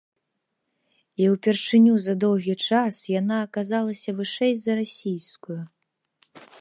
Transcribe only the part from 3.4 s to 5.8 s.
аказалася вышэй за расійскую.